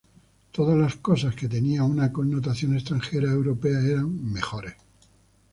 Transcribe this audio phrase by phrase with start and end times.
[0.51, 4.73] Todas las cosas que tenían una connotación extranjera, europea, eran mejores".